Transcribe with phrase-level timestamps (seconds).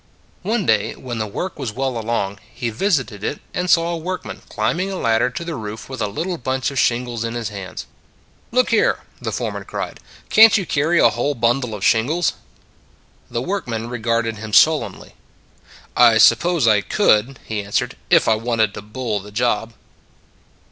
[0.41, 4.41] One day when the work was well along, he visited it, and saw a workman
[4.49, 7.85] climbing a ladder to the roof with a little bunch of shingles in his hands."
[8.51, 9.99] Look here," the foreman cried,"
[10.31, 12.33] can t you carry a whole bundle of shingles?"
[13.29, 15.13] The workman regarded him sullenly."
[15.95, 19.73] I suppose I could," he answered," if I wanted to bull the job."